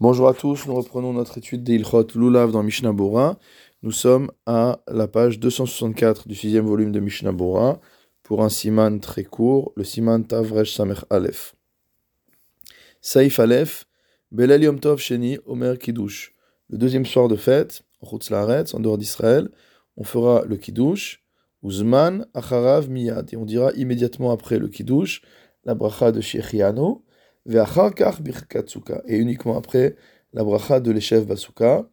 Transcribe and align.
Bonjour 0.00 0.28
à 0.28 0.32
tous, 0.32 0.64
nous 0.68 0.76
reprenons 0.76 1.12
notre 1.12 1.38
étude 1.38 1.64
d'Ilchot 1.64 2.06
Lulav 2.14 2.52
dans 2.52 2.62
Mishnah 2.62 2.92
Bora. 2.92 3.36
Nous 3.82 3.90
sommes 3.90 4.30
à 4.46 4.78
la 4.86 5.08
page 5.08 5.40
264 5.40 6.28
du 6.28 6.36
sixième 6.36 6.66
volume 6.66 6.92
de 6.92 7.00
Mishnah 7.00 7.32
Bora 7.32 7.80
pour 8.22 8.44
un 8.44 8.48
siman 8.48 9.00
très 9.00 9.24
court, 9.24 9.72
le 9.74 9.82
siman 9.82 10.24
Tavresh 10.24 10.72
Samech 10.72 10.98
Aleph. 11.10 11.56
Saif 13.00 13.40
Aleph, 13.40 13.88
Belel 14.30 14.62
Yom 14.62 14.78
Tov 14.78 15.00
Sheni 15.00 15.38
Omer 15.46 15.76
Kiddush. 15.76 16.32
Le 16.68 16.78
deuxième 16.78 17.04
soir 17.04 17.26
de 17.26 17.34
fête, 17.34 17.82
en 18.00 18.06
en 18.06 18.80
dehors 18.80 18.98
d'Israël, 18.98 19.48
on 19.96 20.04
fera 20.04 20.44
le 20.44 20.56
Kiddush, 20.58 21.24
Uzman 21.64 22.24
Acharav 22.34 22.88
Miyad, 22.88 23.30
et 23.32 23.36
on 23.36 23.44
dira 23.44 23.72
immédiatement 23.72 24.30
après 24.30 24.60
le 24.60 24.68
Kiddush 24.68 25.22
la 25.64 25.74
bracha 25.74 26.12
de 26.12 26.20
Shechiano 26.20 27.02
et 27.48 29.16
uniquement 29.16 29.56
après 29.56 29.96
la 30.34 30.44
bracha 30.44 30.80
de 30.80 30.90
l'Eshev 30.90 31.24
Basuka. 31.24 31.88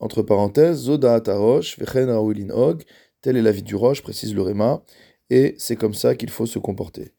Entre 0.00 0.22
parenthèses, 0.22 0.78
Zoda 0.78 1.14
Atarosh, 1.14 1.78
Vechen 1.78 2.10
Og, 2.10 2.82
telle 3.20 3.36
est 3.36 3.42
la 3.42 3.52
vie 3.52 3.62
du 3.62 3.74
roche, 3.74 4.02
précise 4.02 4.34
le 4.34 4.40
Réma, 4.42 4.82
et 5.28 5.54
c'est 5.58 5.76
comme 5.76 5.94
ça 5.94 6.14
qu'il 6.14 6.30
faut 6.30 6.46
se 6.46 6.58
comporter. 6.58 7.12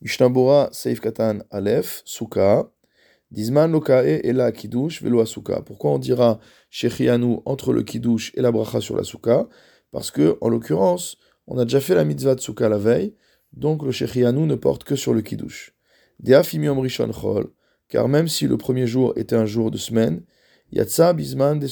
Mishnabura 0.00 0.68
Seif 0.72 1.00
Katan 1.00 1.40
Aleph, 1.50 2.02
Suka, 2.04 2.72
Dizman 3.30 3.70
Lokae 3.70 4.20
et 4.24 4.32
la 4.32 4.50
Kiddush, 4.50 5.02
Velo 5.02 5.20
Asuka. 5.20 5.62
Pourquoi 5.62 5.92
on 5.92 5.98
dira 5.98 6.40
Shechianu 6.70 7.38
entre 7.44 7.72
le 7.72 7.84
Kiddush 7.84 8.32
et 8.34 8.42
la 8.42 8.50
bracha 8.50 8.80
sur 8.80 8.96
la 8.96 9.04
Suka 9.04 9.48
Parce 9.92 10.10
que, 10.10 10.36
en 10.40 10.48
l'occurrence, 10.48 11.18
on 11.46 11.56
a 11.58 11.64
déjà 11.64 11.80
fait 11.80 11.94
la 11.94 12.04
mitzvah 12.04 12.34
de 12.34 12.40
Suka 12.40 12.68
la 12.68 12.78
veille, 12.78 13.14
donc 13.52 13.84
le 13.84 13.92
Shechianu 13.92 14.46
ne 14.46 14.56
porte 14.56 14.82
que 14.82 14.96
sur 14.96 15.14
le 15.14 15.20
Kiddush 15.22 15.74
car 17.88 18.08
même 18.08 18.28
si 18.28 18.46
le 18.46 18.56
premier 18.56 18.86
jour 18.86 19.12
était 19.16 19.36
un 19.36 19.46
jour 19.46 19.70
de 19.70 19.76
semaine, 19.76 20.22
yatsa 20.72 21.12
bisman 21.12 21.58
de 21.58 21.68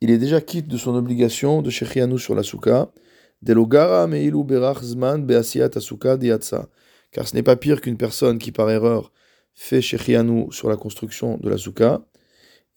Il 0.00 0.10
est 0.10 0.18
déjà 0.18 0.40
quitte 0.40 0.68
de 0.68 0.76
son 0.76 0.94
obligation 0.94 1.62
de 1.62 1.70
shechianu 1.70 2.18
sur 2.18 2.34
la 2.34 2.42
souka, 2.42 2.92
delogara 3.42 4.06
meilu 4.06 4.44
berach 4.44 4.82
zman 4.82 5.26
beasiat 5.26 5.70
asuka 5.74 6.16
yatsa, 6.20 6.68
car 7.10 7.26
ce 7.26 7.34
n'est 7.34 7.42
pas 7.42 7.56
pire 7.56 7.80
qu'une 7.80 7.96
personne 7.96 8.38
qui 8.38 8.52
par 8.52 8.70
erreur 8.70 9.12
fait 9.54 9.82
shechianu 9.82 10.50
sur 10.52 10.68
la 10.68 10.76
construction 10.76 11.38
de 11.38 11.48
la 11.48 11.58
souka, 11.58 12.06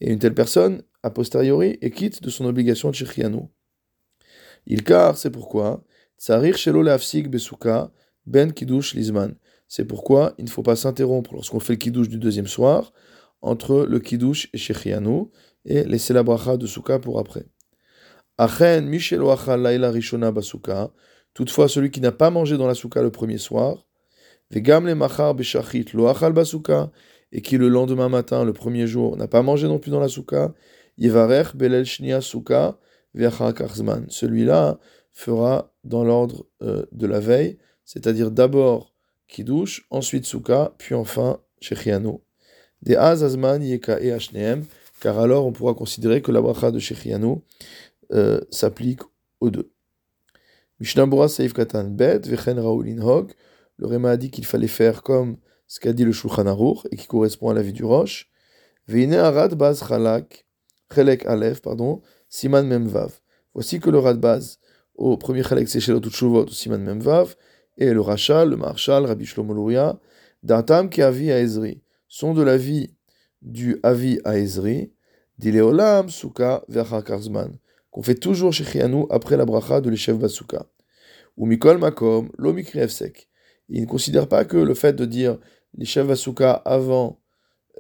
et 0.02 0.12
une 0.12 0.20
telle 0.20 0.34
personne, 0.34 0.82
a 1.04 1.10
posteriori, 1.10 1.78
est 1.82 1.92
quitte 1.92 2.22
de 2.24 2.30
son 2.30 2.46
obligation 2.46 2.90
de 2.90 2.96
shechianu. 2.96 3.44
Il 4.66 4.84
car, 4.84 5.18
c'est 5.18 5.30
pourquoi, 5.30 5.84
tsarir 6.18 6.58
shelo 6.58 6.82
leafsik 6.82 7.30
besuka, 7.30 7.92
ben 8.26 8.52
Kiddush 8.54 8.94
Lizman. 8.94 9.36
C'est 9.68 9.86
pourquoi 9.86 10.34
il 10.38 10.46
ne 10.46 10.50
faut 10.50 10.64
pas 10.64 10.76
s'interrompre 10.76 11.34
lorsqu'on 11.34 11.60
fait 11.60 11.74
le 11.74 11.78
Kiddush 11.78 12.10
du 12.10 12.18
deuxième 12.18 12.48
soir 12.48 12.94
entre 13.42 13.86
le 13.86 14.00
Kiddush 14.00 14.50
et 14.54 14.58
Shechianu 14.58 15.26
et 15.66 15.84
laisser 15.84 16.14
la 16.14 16.24
bracha 16.24 16.58
de 16.58 16.68
Souka 16.68 17.00
pour 17.00 17.20
après. 17.20 17.46
Achen 18.38 18.94
Achal 18.94 19.62
Laila 19.62 19.92
Rishona 19.92 20.32
Basuka. 20.32 20.92
Toutefois, 21.34 21.68
celui 21.68 21.92
qui 21.92 22.02
n'a 22.02 22.12
pas 22.12 22.30
mangé 22.30 22.58
dans 22.58 22.68
la 22.68 22.76
Souka 22.76 23.02
le 23.02 23.12
premier 23.12 23.38
soir, 23.38 23.86
Vegam 24.52 24.86
le 24.86 24.96
Machar 24.96 25.36
Beshachit 25.36 25.94
Lo 25.94 26.08
Achal 26.08 26.34
Basuka, 26.34 26.92
et 27.32 27.42
qui 27.42 27.58
le 27.58 27.68
lendemain 27.68 28.10
matin, 28.10 28.46
le 28.46 28.54
premier 28.54 28.88
jour, 28.88 29.18
n'a 29.18 29.28
pas 29.28 29.42
mangé 29.42 29.68
non 29.68 29.80
plus 29.80 29.92
dans 29.92 30.00
la 30.00 30.08
Souka, 30.08 30.54
Yivarech 30.98 31.56
Belel 31.56 31.86
Shnia 31.86 32.22
Souka 32.22 32.78
Karzman. 33.56 34.06
Celui-là 34.10 34.80
fera 35.12 35.74
dans 35.84 36.04
l'ordre 36.04 36.46
euh, 36.62 36.86
de 36.92 37.08
la 37.08 37.20
veille 37.20 37.58
c'est-à-dire 37.86 38.32
d'abord 38.32 38.94
Kiddush, 39.28 39.88
ensuite 39.90 40.26
Souka, 40.26 40.74
puis 40.78 40.96
enfin 40.96 41.40
Shechianu. 41.62 42.18
Des 42.82 42.96
Azazman, 42.96 43.64
Yeka 43.64 44.00
et 44.02 44.12
Hneem, 44.12 44.66
car 45.00 45.20
alors 45.20 45.46
on 45.46 45.52
pourra 45.52 45.74
considérer 45.74 46.22
que 46.22 46.32
la 46.32 46.42
bracha 46.42 46.72
de 46.72 46.80
Shechianu 46.80 47.38
euh, 48.12 48.42
s'applique 48.52 49.02
aux 49.40 49.50
deux. 49.50 49.72
Mishnabura 50.80 51.30
Seif 51.30 51.54
Katan 51.54 51.86
Bet, 51.86 52.20
Vechen 52.26 52.60
Raoulin 52.60 53.02
Hog, 53.02 53.32
le 53.78 53.88
Réma 53.88 54.12
a 54.12 54.18
dit 54.18 54.30
qu'il 54.30 54.46
fallait 54.46 54.68
faire 54.68 55.04
comme 55.04 55.38
ce 55.68 55.80
qu'a 55.80 55.94
dit 55.94 56.06
le 56.06 56.12
Shulchan 56.12 56.48
Aruch 56.48 56.80
et 56.92 56.98
qui 56.98 57.08
correspond 57.08 57.50
à 57.50 57.54
la 57.54 57.62
vie 57.62 57.74
du 57.74 57.84
roche. 57.84 58.30
Veine 58.88 59.14
Arad 59.14 59.56
Baz 59.56 59.84
Chalak, 59.88 60.46
Chelek 60.94 61.26
Aleph, 61.26 61.62
pardon, 61.62 62.02
Siman 62.30 62.68
Memvav. 62.68 63.20
Voici 63.54 63.80
que 63.80 63.90
le 63.90 64.00
Radbaz, 64.00 64.60
au 64.96 65.18
premier 65.18 65.44
Chelek 65.44 65.68
Sechelot 65.68 66.02
Utshuvot, 66.02 66.48
Siman 66.50 66.84
Memvav, 66.84 67.36
et 67.78 67.94
le 67.94 68.02
Rachal, 68.02 68.50
le 68.50 68.58
Marshal, 68.58 69.06
Rabbi 69.06 69.26
Shlomo 69.26 69.72
Datam 70.44 70.90
qui 70.90 71.02
avi 71.02 71.32
à 71.32 71.40
Ezri, 71.40 71.82
sont 72.08 72.34
de 72.34 72.44
la 72.44 72.58
vie 72.58 72.96
du 73.42 73.80
avi 73.84 74.20
à 74.24 74.38
Ezri, 74.38 74.92
Dileolam, 75.38 76.10
Souka, 76.10 76.64
Karzman, 77.06 77.58
qu'on 77.92 78.04
fait 78.04 78.16
toujours 78.16 78.54
chez 78.54 78.64
Chianou 78.64 79.08
après 79.10 79.38
la 79.38 79.46
bracha 79.46 79.82
de 79.82 79.90
l'Eshev 79.90 80.18
Basuka. 80.18 80.66
Ou 81.38 81.46
Mikol 81.46 81.78
Makom, 81.78 82.30
l'Omikri 82.38 82.80
Efsek. 82.80 83.28
Il 83.68 83.82
ne 83.82 83.88
considère 83.88 84.30
pas 84.30 84.46
que 84.46 84.58
le 84.58 84.74
fait 84.74 84.94
de 84.94 85.06
dire 85.06 85.38
l'Eshev 85.78 86.08
Basuka 86.08 86.54
avant 86.54 87.20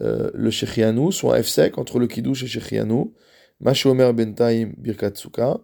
euh, 0.01 0.29
le 0.33 0.49
Shechianu 0.49 1.11
soit 1.13 1.39
Efsek 1.39 1.77
entre 1.77 1.99
le 1.99 2.07
Kiddush 2.07 2.43
et 2.43 2.47
Shechianu, 2.47 3.13
Mashomer 3.61 4.11
Bentaim 4.11 4.73
Birkat 4.77 5.15
Souka, 5.15 5.61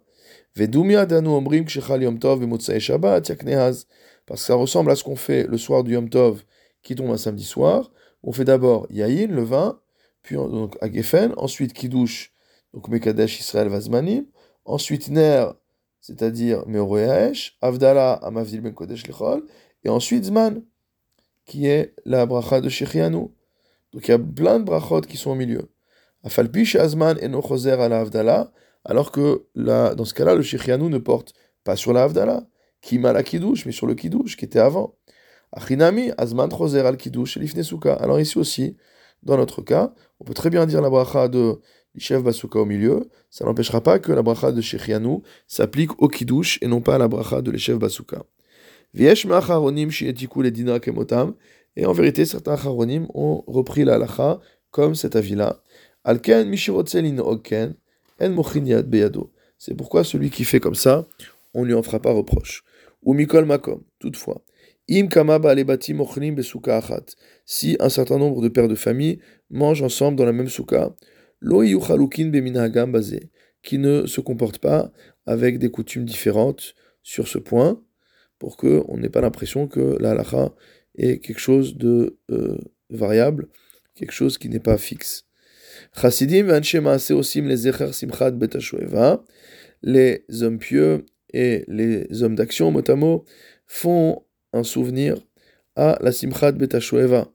Parce 4.26 4.40
que 4.40 4.46
ça 4.46 4.54
ressemble 4.54 4.90
à 4.90 4.96
ce 4.96 5.04
qu'on 5.04 5.16
fait 5.16 5.46
le 5.46 5.58
soir 5.58 5.84
du 5.84 5.94
Yom 5.94 6.08
Tov 6.08 6.42
qui 6.82 6.94
tombe 6.94 7.10
un 7.10 7.16
samedi 7.16 7.44
soir. 7.44 7.90
On 8.22 8.32
fait 8.32 8.44
d'abord 8.44 8.86
Yahin, 8.90 9.28
le 9.28 9.42
vin, 9.42 9.80
puis 10.22 10.36
donc 10.36 10.76
Agefen, 10.80 11.32
ensuite 11.36 11.72
Kiddush, 11.72 12.32
donc 12.72 12.88
Mekadesh 12.88 13.40
Israël 13.40 13.68
Vazmanim, 13.68 14.26
ensuite 14.64 15.08
Ner, 15.08 15.46
c'est-à-dire 16.00 16.66
Meoroyaesh, 16.66 17.56
Avdala 17.60 18.12
Amavdil 18.14 18.60
Ben 18.60 18.74
Kodesh 18.74 19.06
Lechol, 19.06 19.44
et 19.84 19.88
ensuite 19.88 20.24
Zman, 20.24 20.62
qui 21.44 21.66
est 21.66 21.94
la 22.04 22.26
bracha 22.26 22.60
de 22.60 22.68
Shechianu. 22.68 23.28
Donc 23.92 24.08
il 24.08 24.10
y 24.10 24.14
a 24.14 24.18
plein 24.18 24.58
de 24.60 24.64
brachot 24.64 25.00
qui 25.02 25.16
sont 25.16 25.30
au 25.30 25.34
milieu. 25.34 25.68
Afalpi 26.22 26.76
Azman 26.78 27.18
et 27.20 27.28
Nochoser 27.28 27.72
à 27.72 27.88
la 27.88 28.00
Avdala, 28.00 28.52
alors 28.84 29.12
que 29.12 29.46
dans 29.54 30.04
ce 30.04 30.14
cas-là, 30.14 30.34
le 30.34 30.42
Shechianu 30.42 30.88
ne 30.88 30.98
porte 30.98 31.34
pas 31.64 31.76
sur 31.76 31.92
la 31.92 32.04
Avdala 32.04 32.46
qui 32.80 32.98
m'a 32.98 33.12
la 33.12 33.22
kiddush, 33.22 33.64
mais 33.66 33.72
sur 33.72 33.86
le 33.86 33.94
kiddush 33.94 34.36
qui 34.36 34.44
était 34.44 34.58
avant. 34.58 34.96
Achinami, 35.52 36.10
azman 36.18 36.48
trozer 36.48 36.86
al 36.86 36.96
kiddush. 36.96 37.38
Alors 38.00 38.20
ici 38.20 38.38
aussi, 38.38 38.76
dans 39.22 39.36
notre 39.36 39.62
cas, 39.62 39.94
on 40.18 40.24
peut 40.24 40.34
très 40.34 40.50
bien 40.50 40.66
dire 40.66 40.80
la 40.82 40.90
bracha 40.90 41.28
de 41.28 41.60
l'ishev 41.94 42.22
basuka 42.22 42.58
au 42.58 42.64
milieu, 42.64 43.08
ça 43.30 43.44
n'empêchera 43.44 43.82
pas 43.82 43.98
que 43.98 44.10
la 44.12 44.22
bracha 44.22 44.50
de 44.50 44.60
shechianu 44.60 45.18
s'applique 45.46 46.02
au 46.02 46.08
kiddush 46.08 46.58
et 46.62 46.66
non 46.66 46.80
pas 46.80 46.96
à 46.96 46.98
la 46.98 47.06
bracha 47.06 47.42
de 47.42 47.50
l'ishev 47.50 47.78
basuka. 47.78 48.24
Viesh 48.94 49.26
ma'acharonim 49.26 49.90
shietiku 49.90 50.42
ledina 50.42 50.80
kemotam, 50.80 51.34
et 51.76 51.86
en 51.86 51.92
vérité, 51.92 52.26
certains 52.26 52.54
acharonim 52.54 53.06
ont 53.14 53.44
repris 53.46 53.84
la 53.84 53.98
comme 54.70 54.94
cet 54.94 55.16
avis-là. 55.16 55.62
Alken 56.04 56.48
mishirotzelin 56.48 57.18
oken, 57.18 57.74
C'est 59.58 59.76
pourquoi 59.76 60.04
celui 60.04 60.30
qui 60.30 60.44
fait 60.44 60.60
comme 60.60 60.74
ça, 60.74 61.06
on 61.54 61.62
ne 61.62 61.66
lui 61.66 61.74
en 61.74 61.82
fera 61.82 62.00
pas 62.00 62.12
reproche. 62.12 62.64
Ou 63.02 63.14
mikol 63.14 63.44
makom, 63.44 63.82
toutefois. 63.98 64.44
Im. 64.90 65.08
Si 67.44 67.76
un 67.80 67.88
certain 67.88 68.18
nombre 68.18 68.42
de 68.42 68.48
pères 68.48 68.68
de 68.68 68.74
famille 68.74 69.20
mangent 69.50 69.82
ensemble 69.82 70.16
dans 70.16 70.24
la 70.24 70.32
même 70.32 70.48
souka, 70.48 70.94
qui 73.62 73.78
ne 73.78 74.06
se 74.06 74.20
comportent 74.20 74.58
pas 74.58 74.92
avec 75.26 75.58
des 75.58 75.70
coutumes 75.70 76.04
différentes 76.04 76.74
sur 77.02 77.28
ce 77.28 77.38
point, 77.38 77.82
pour 78.38 78.56
qu'on 78.56 78.96
n'ait 78.96 79.08
pas 79.08 79.20
l'impression 79.20 79.68
que 79.68 79.96
la 80.00 80.16
est 80.96 81.18
quelque 81.18 81.38
chose 81.38 81.76
de 81.76 82.18
euh, 82.30 82.58
variable, 82.90 83.48
quelque 83.94 84.12
chose 84.12 84.36
qui 84.36 84.48
n'est 84.48 84.60
pas 84.60 84.78
fixe. 84.78 85.26
Chasidim 85.94 86.48
osim 86.48 87.46
les 87.46 87.72
simchat 87.92 88.32
les 89.82 90.24
hommes 90.42 90.58
pieux 90.58 91.06
et 91.32 91.64
les 91.68 92.22
hommes 92.22 92.34
d'action, 92.34 92.70
mot 92.70 93.24
font 93.66 94.22
un 94.52 94.62
souvenir 94.62 95.16
à 95.76 95.98
la 96.00 96.12
Simchat 96.12 96.52
Betashueva, 96.52 97.28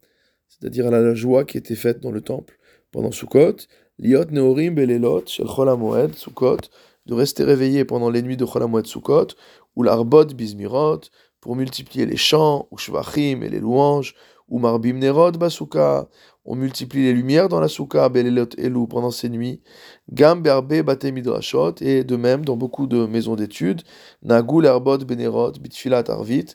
c'est-à-dire 0.48 0.88
à 0.88 0.92
la 0.92 1.14
joie 1.16 1.46
qui 1.46 1.58
était 1.58 1.76
faite 1.76 2.00
dans 2.00 2.12
le 2.12 2.22
temple 2.22 2.58
pendant 2.92 3.12
Sukkot, 3.12 3.58
Liot 4.00 4.26
Neorim 4.32 4.76
Belelot 4.76 5.26
Shel 5.26 5.48
Chol 5.48 6.14
Sukkot, 6.16 6.58
de 7.06 7.14
rester 7.14 7.44
réveillé 7.44 7.86
pendant 7.86 8.10
les 8.10 8.22
nuits 8.22 8.38
de 8.38 8.46
Chol 8.46 8.64
HaMoed 8.64 8.86
Sukkot, 8.86 9.28
ou 9.76 9.84
l'Arbot 9.84 10.26
Bizmirot, 10.26 11.02
pour 11.42 11.56
multiplier 11.56 12.06
les 12.06 12.18
chants, 12.18 12.68
ou 12.72 12.78
Shvachim 12.78 13.42
et 13.42 13.50
les 13.50 13.60
louanges, 13.60 14.16
ou 14.48 14.60
marbim 14.60 14.98
nerod 14.98 15.38
basuka. 15.38 16.08
On 16.50 16.56
multiplie 16.56 17.04
les 17.04 17.12
lumières 17.12 17.50
dans 17.50 17.60
la 17.60 17.68
souka, 17.68 18.08
belelot 18.08 18.48
elou, 18.58 18.88
pendant 18.88 19.12
ces 19.12 19.28
nuits. 19.28 19.62
Gam 20.10 20.42
berbe 20.42 20.82
bate 20.82 21.04
midrashot, 21.04 21.76
et 21.82 22.06
de 22.06 22.16
même, 22.16 22.46
dans 22.46 22.56
beaucoup 22.56 22.88
de 22.88 23.06
maisons 23.06 23.36
d'études, 23.36 23.82
nagul 24.24 24.66
erbot 24.66 25.00
benerot, 25.00 25.52
bitfilat 25.60 26.06
arvit. 26.08 26.46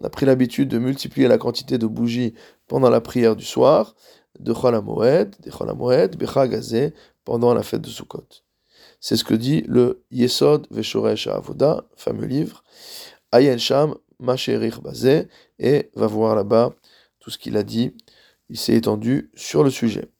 On 0.00 0.06
a 0.06 0.08
pris 0.08 0.24
l'habitude 0.24 0.68
de 0.68 0.78
multiplier 0.78 1.28
la 1.28 1.36
quantité 1.36 1.76
de 1.76 1.86
bougies 1.86 2.32
pendant 2.66 2.88
la 2.88 3.02
prière 3.02 3.36
du 3.36 3.44
soir, 3.44 3.94
de 4.40 4.54
cholamoed, 4.54 5.36
de 5.44 5.50
cholamoed, 5.50 6.16
bechagazé, 6.16 6.94
pendant 7.26 7.52
la 7.52 7.62
fête 7.62 7.82
de 7.82 7.88
Sukkot. 7.88 8.26
C'est 9.00 9.16
ce 9.16 9.24
que 9.24 9.34
dit 9.34 9.64
le 9.68 10.02
Yesod 10.10 10.66
Veshoresh 10.70 11.26
Avoda, 11.26 11.84
fameux 11.94 12.26
livre. 12.26 12.64
Ayen 13.32 13.58
Sham, 13.58 13.96
Masherich 14.18 14.80
Bazé, 14.80 15.28
et 15.58 15.90
va 15.94 16.06
voir 16.06 16.34
là-bas 16.36 16.74
tout 17.22 17.30
ce 17.30 17.38
qu'il 17.38 17.56
a 17.56 17.62
dit, 17.62 17.96
il 18.48 18.58
s'est 18.58 18.74
étendu 18.74 19.30
sur 19.34 19.62
le 19.62 19.70
sujet. 19.70 20.11